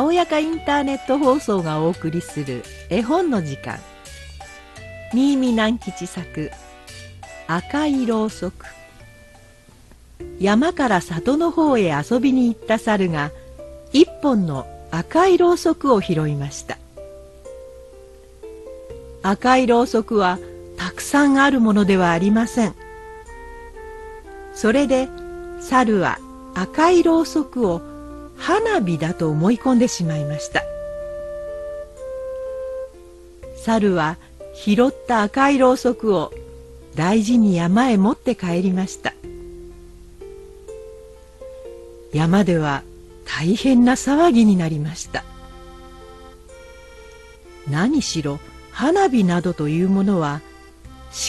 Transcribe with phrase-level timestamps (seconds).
[0.00, 3.78] たおやかインターネット放送がお送りする絵本の時間。
[5.12, 6.50] 新見南吉作
[7.46, 8.64] 赤いろうそく。
[10.38, 13.30] 山から里の方へ遊びに行った猿が
[13.92, 16.78] 一本の赤いろうそくを拾いました。
[19.22, 20.38] 赤いろうそくは
[20.78, 22.74] たくさんあるものではありません。
[24.54, 25.10] それで
[25.60, 26.18] 猿は
[26.54, 27.89] 赤いろうそくを
[28.40, 30.64] 花火だと思い込んでしまいました。
[33.56, 34.16] 猿は
[34.54, 36.32] 拾った赤いろうそくを
[36.94, 39.12] 大事に山へ持って帰りました。
[42.14, 42.82] 山では
[43.26, 45.22] 大変な騒ぎになりました。
[47.68, 50.40] 何しろ花火などというものは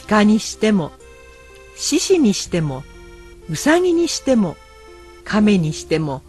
[0.07, 0.91] 鹿にしても
[1.75, 2.83] 獅子にしても
[3.49, 4.55] うさぎにしても
[5.25, 6.21] 亀にしても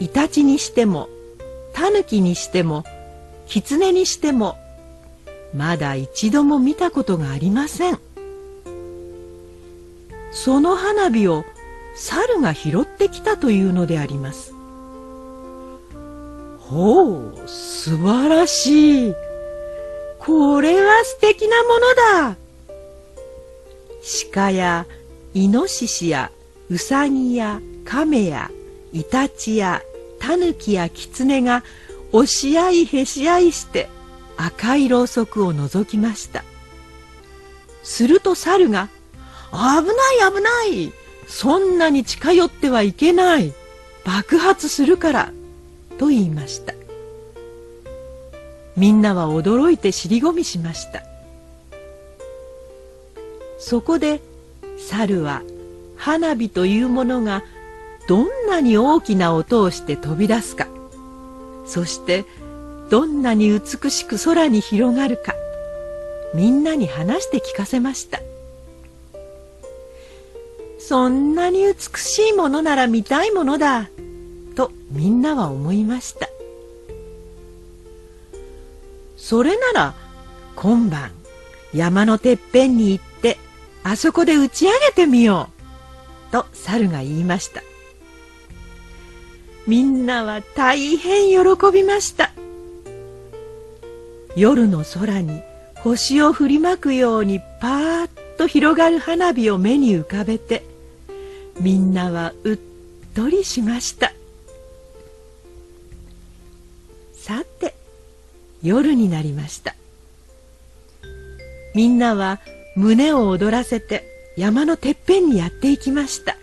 [0.00, 1.08] イタチにしても
[1.72, 2.84] タヌキにしても
[3.46, 4.56] キツネにしても
[5.54, 7.98] まだ一度も見たことがありません。
[10.32, 11.44] その花火を
[11.94, 14.52] 猿が拾ってきたというのであります。
[16.58, 19.14] ほう素晴らしい。
[20.18, 22.36] これは素敵なものだ。
[24.32, 24.86] 鹿や
[25.34, 26.32] イノシシや
[26.68, 28.50] ウサギや亀や
[28.94, 29.82] イタチや
[30.20, 31.64] タヌキやキツネが
[32.12, 33.90] 押し合いへし合いして
[34.36, 36.44] 赤いろうそくを覗きました。
[37.82, 38.88] すると猿が
[39.52, 40.92] 「危ない危ない
[41.28, 43.52] そんなに近寄ってはいけない
[44.04, 45.32] 爆発するから」
[45.98, 46.72] と言いました。
[48.76, 51.02] みんなは驚いて尻込みしました。
[53.58, 54.20] そこで
[54.78, 55.42] 猿は
[55.96, 57.42] 花火というものが
[58.06, 60.66] どんなに大きな音をして飛び出すか。
[61.66, 62.24] そして
[62.90, 65.34] どんなに美しく空に広がるか。
[66.34, 68.20] みんなに話して聞かせました。
[70.78, 73.88] そんなに美しいものなら見たいものだ。
[74.54, 76.28] とみんなは思いました。
[79.16, 79.94] それなら
[80.54, 81.10] 今晩
[81.72, 83.38] 山のてっぺんに行って
[83.82, 85.48] あそこで打ち上げてみよ
[86.28, 86.32] う。
[86.32, 87.62] と猿が言いました。
[89.66, 91.38] みんなは大変喜
[91.72, 92.32] びました。
[94.36, 95.42] 夜の空に
[95.76, 100.64] 星を振りまくようにパーッと広がる花火を目に浮かべて
[101.60, 102.58] みんなはうっ
[103.14, 104.12] とりしました。
[107.14, 107.74] さて
[108.62, 109.74] 夜になりました。
[111.74, 112.40] みんなは
[112.76, 114.04] 胸を躍らせて
[114.36, 116.36] 山のてっぺんにやっていきました。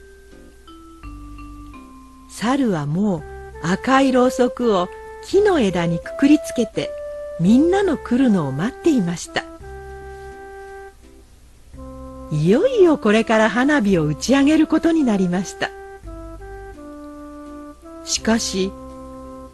[2.41, 3.23] 猿はもう
[3.61, 4.89] 赤いろうそくを
[5.23, 6.89] 木の枝にくくりつけて
[7.39, 9.45] みんなの来るのを待っていました。
[12.31, 15.69] いよいよこれから花火を打ち上げることになりました。
[18.03, 18.71] しかし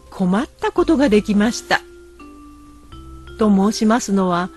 [0.09, 1.81] 困ったことができました。
[3.37, 4.49] と申しますのは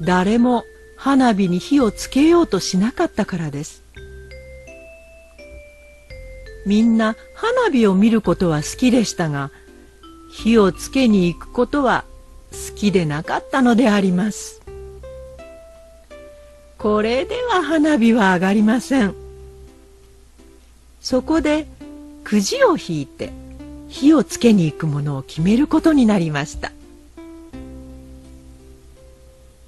[0.00, 0.64] 誰も
[0.96, 3.87] 花火に火をつけようとしなかったからです。
[6.66, 9.50] みんな花火を見ることは好きでしたが
[10.30, 12.04] 火をつけに行くことは
[12.52, 14.62] 好きでなかったのであります。
[16.78, 19.14] これでは花火は上がりません。
[21.00, 21.66] そこで
[22.22, 23.32] くじを引いて
[23.88, 26.72] 火をつけに行くものを決めることになりました。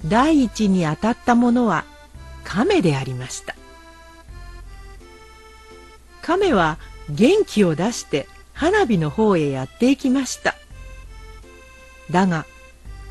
[0.06, 1.84] 第一に当たったものは
[2.44, 3.54] 亀でありました。
[6.30, 10.54] 亀は元気を出して花火の方へやっていきました。
[12.08, 12.46] だが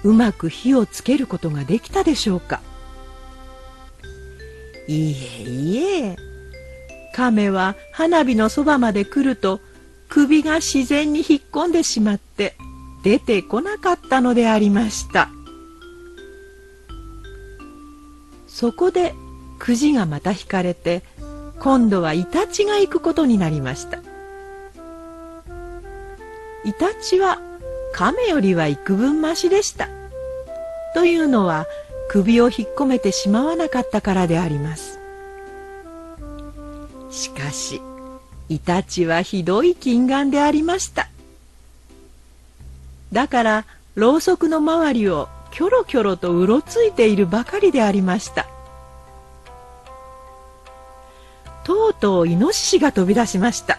[0.05, 2.61] うまく火をつけることができたでしょうか。
[4.87, 6.15] いえいえ。
[7.13, 9.59] 亀は花火のそばまで来ると
[10.07, 12.55] 首が自然に引っ込んでしまって
[13.03, 15.27] 出てこなかったのでありました。
[18.47, 19.13] そこで
[19.57, 21.03] くじがまた引かれて
[21.59, 23.99] 今度はイタチが行くことになりました。
[26.65, 27.41] イタチは
[27.93, 29.89] 亀よりは幾分増しでした。
[30.93, 31.65] というのは
[32.09, 34.99] 首を引っ込めてしまわなかったからであります。
[37.11, 37.81] しかし
[38.49, 41.07] イタチはひどい金眼でありました。
[43.11, 43.65] だから
[43.95, 48.47] ろうそくの周りをキョロキョロとうろついているばかりでありました。
[51.69, 53.77] とうとうイノシシが飛び出しました。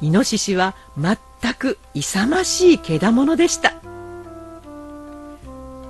[0.00, 1.18] イノシシは全
[1.54, 3.74] く勇ましいけだものでした。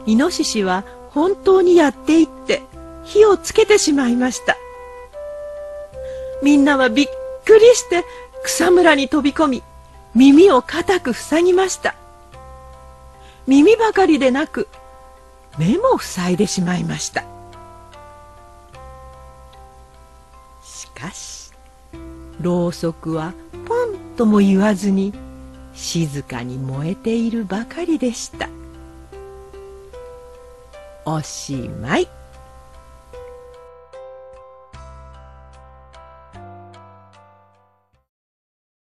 [0.07, 2.63] イノシシは本当にやっていって
[3.05, 4.57] 火をつけてしまいました。
[6.43, 7.07] みんなはびっ
[7.45, 8.03] くりして
[8.43, 9.63] 草むらに飛び込み
[10.15, 11.95] 耳を固く塞ぎました。
[13.47, 14.67] 耳ばかりでなく
[15.59, 17.36] 目も塞いでしまいました。
[22.47, 23.35] ろうそくは
[23.67, 25.13] ポンとも言わずに
[25.75, 28.49] 静かに燃えているばかりでした。
[31.05, 32.09] おしまい。